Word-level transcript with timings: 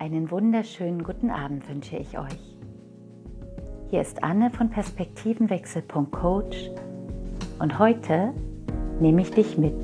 Einen 0.00 0.30
wunderschönen 0.30 1.02
guten 1.02 1.28
Abend 1.28 1.68
wünsche 1.68 1.96
ich 1.96 2.16
euch. 2.16 2.56
Hier 3.90 4.00
ist 4.00 4.22
Anne 4.22 4.48
von 4.48 4.70
Perspektivenwechsel.coach 4.70 6.70
und 7.58 7.78
heute 7.80 8.32
nehme 9.00 9.22
ich 9.22 9.32
dich 9.32 9.58
mit 9.58 9.74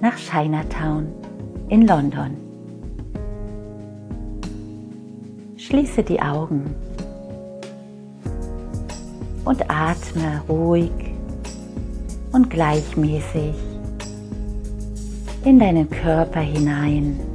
nach 0.00 0.16
Chinatown 0.16 1.08
in 1.68 1.84
London. 1.84 2.36
Schließe 5.56 6.04
die 6.04 6.22
Augen 6.22 6.72
und 9.44 9.68
atme 9.68 10.42
ruhig 10.48 10.92
und 12.30 12.50
gleichmäßig 12.50 13.56
in 15.44 15.58
deinen 15.58 15.90
Körper 15.90 16.40
hinein. 16.40 17.33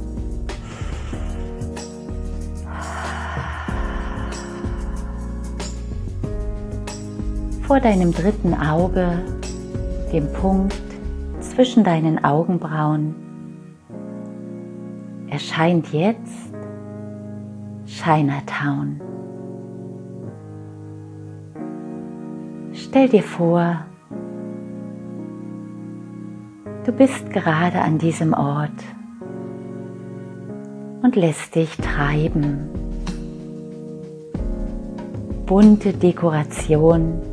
Vor 7.70 7.78
deinem 7.78 8.10
dritten 8.10 8.52
Auge, 8.52 9.20
dem 10.12 10.26
Punkt 10.32 10.74
zwischen 11.38 11.84
deinen 11.84 12.24
Augenbrauen, 12.24 13.14
erscheint 15.28 15.92
jetzt 15.92 16.52
Chinatown. 17.86 19.00
Stell 22.72 23.08
dir 23.08 23.22
vor, 23.22 23.84
du 26.84 26.90
bist 26.90 27.30
gerade 27.30 27.80
an 27.82 27.98
diesem 27.98 28.34
Ort 28.34 28.82
und 31.02 31.14
lässt 31.14 31.54
dich 31.54 31.76
treiben. 31.76 32.68
Bunte 35.46 35.92
Dekoration 35.92 37.29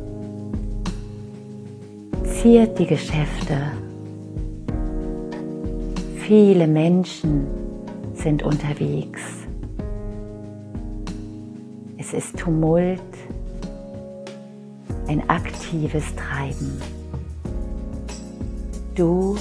ziert 2.42 2.78
die 2.78 2.86
Geschäfte. 2.86 3.72
Viele 6.18 6.68
Menschen 6.68 7.48
sind 8.14 8.44
unterwegs. 8.44 9.20
Es 11.96 12.12
ist 12.12 12.36
Tumult 12.36 13.00
ein 15.08 15.28
aktives 15.28 16.04
Treiben. 16.14 16.80
Du 18.94 19.36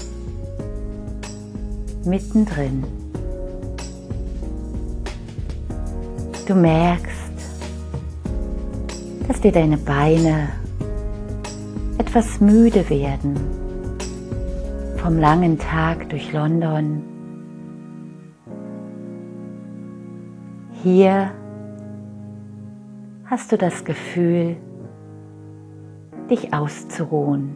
mittendrin. 2.04 2.84
Du 6.48 6.56
merkst, 6.56 7.14
dass 9.28 9.42
dir 9.42 9.52
deine 9.52 9.78
Beine 9.78 10.50
etwas 11.98 12.40
müde 12.40 12.90
werden 12.90 13.36
vom 14.98 15.18
langen 15.18 15.58
Tag 15.58 16.10
durch 16.10 16.32
London. 16.32 17.02
Hier 20.84 21.32
hast 23.26 23.52
du 23.52 23.58
das 23.58 23.84
Gefühl, 23.84 24.58
dich 26.30 26.54
auszuruhen, 26.54 27.56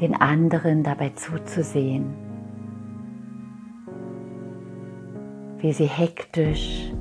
den 0.00 0.14
anderen 0.14 0.82
dabei 0.82 1.10
zuzusehen, 1.10 2.14
wie 5.58 5.72
sie 5.72 5.86
hektisch 5.86 6.92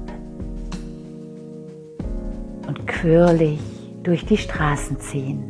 und 2.68 2.88
quirlig 2.88 3.75
durch 4.06 4.24
die 4.24 4.38
Straßen 4.38 5.00
ziehen. 5.00 5.44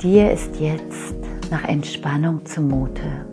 Dir 0.00 0.30
ist 0.32 0.60
jetzt 0.60 1.16
nach 1.50 1.64
Entspannung 1.64 2.44
zumute. 2.46 3.26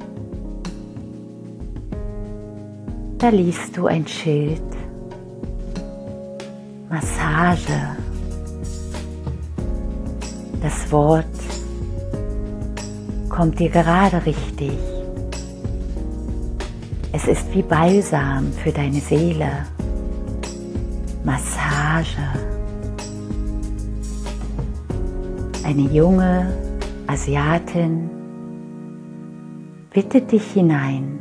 Da 3.20 3.30
liest 3.30 3.78
du 3.78 3.86
ein 3.86 4.08
Schild 4.08 4.62
Massage. 6.90 7.98
Das 10.62 10.92
Wort 10.92 11.26
kommt 13.30 13.60
dir 13.60 13.70
gerade 13.70 14.26
richtig. 14.26 14.78
Es 17.12 17.28
ist 17.28 17.54
wie 17.54 17.62
Balsam 17.62 18.52
für 18.54 18.72
deine 18.72 19.00
Seele. 19.00 19.68
Massage. 21.24 22.18
Eine 25.64 25.82
junge 25.82 26.54
Asiatin 27.08 28.10
bittet 29.94 30.32
dich 30.32 30.52
hinein. 30.52 31.20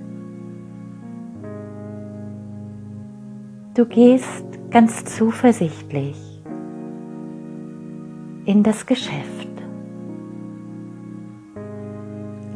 Du 3.74 3.84
gehst 3.84 4.44
ganz 4.70 5.04
zuversichtlich 5.04 6.42
in 8.46 8.62
das 8.62 8.86
Geschäft. 8.86 9.48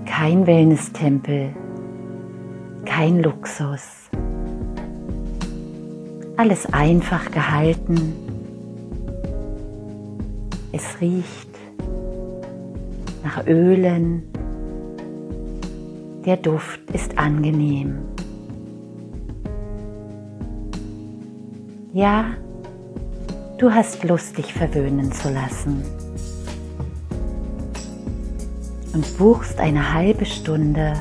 Kein 0.07 0.47
Wellness-Tempel, 0.47 1.51
kein 2.85 3.23
Luxus. 3.23 4.11
Alles 6.37 6.67
einfach 6.73 7.31
gehalten. 7.31 8.13
Es 10.73 11.01
riecht 11.01 11.49
nach 13.23 13.47
Ölen. 13.47 14.25
Der 16.27 16.37
Duft 16.37 16.81
ist 16.93 17.17
angenehm. 17.19 17.99
Ja, 21.93 22.25
du 23.59 23.73
hast 23.73 24.03
Lust, 24.03 24.37
dich 24.37 24.53
verwöhnen 24.53 25.13
zu 25.13 25.31
lassen. 25.31 25.85
Und 28.93 29.19
buchst 29.19 29.61
eine 29.61 29.95
halbe 29.95 30.25
Stunde 30.25 30.95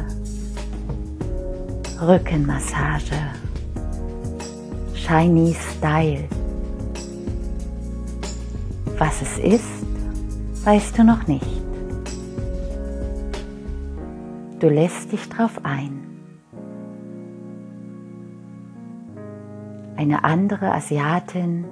Rückenmassage. 2.00 3.16
Chinese 5.06 5.60
Style. 5.78 6.30
Was 8.98 9.22
es 9.22 9.38
ist, 9.38 9.86
weißt 10.64 10.98
du 10.98 11.04
noch 11.04 11.28
nicht. 11.28 11.46
Du 14.60 14.70
lässt 14.70 15.12
dich 15.12 15.28
drauf 15.28 15.60
ein. 15.64 16.00
Eine 19.98 20.24
andere 20.24 20.72
Asiatin 20.72 21.66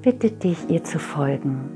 bittet 0.00 0.44
dich, 0.44 0.70
ihr 0.70 0.84
zu 0.84 1.00
folgen. 1.00 1.68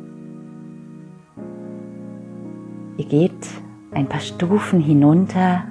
Ihr 2.98 3.06
geht 3.06 3.48
ein 3.90 4.06
paar 4.06 4.20
Stufen 4.20 4.78
hinunter 4.78 5.64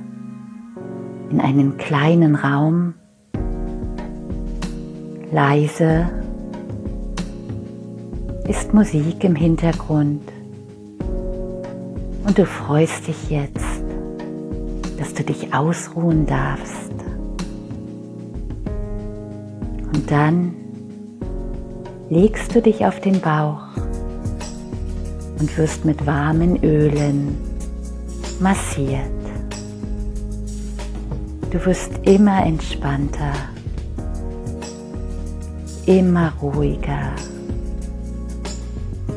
in 1.29 1.39
einen 1.39 1.77
kleinen 1.77 2.35
Raum, 2.35 2.95
leise 5.31 6.09
ist 8.47 8.73
Musik 8.73 9.23
im 9.23 9.35
Hintergrund 9.35 10.21
und 12.25 12.37
du 12.37 12.45
freust 12.45 13.07
dich 13.07 13.29
jetzt, 13.29 13.65
dass 14.97 15.13
du 15.13 15.23
dich 15.23 15.53
ausruhen 15.53 16.25
darfst. 16.25 16.91
Und 19.93 20.11
dann 20.11 20.53
legst 22.09 22.53
du 22.53 22.61
dich 22.61 22.85
auf 22.85 22.99
den 22.99 23.19
Bauch 23.19 23.63
und 25.39 25.57
wirst 25.57 25.85
mit 25.85 26.05
warmen 26.05 26.63
Ölen 26.63 27.37
massiert. 28.39 29.09
Du 31.51 31.65
wirst 31.65 31.91
immer 32.03 32.45
entspannter, 32.45 33.33
immer 35.85 36.33
ruhiger. 36.41 37.13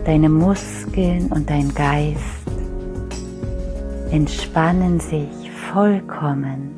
Deine 0.04 0.28
Muskeln 0.28 1.30
und 1.32 1.48
dein 1.48 1.74
Geist 1.74 2.46
entspannen 4.10 5.00
sich 5.00 5.50
vollkommen. 5.72 6.70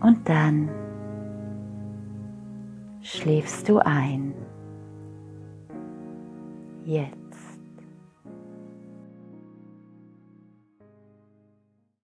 Und 0.00 0.28
dann 0.28 0.68
schläfst 3.02 3.68
du 3.68 3.78
ein. 3.78 4.34
Jetzt. 6.84 7.23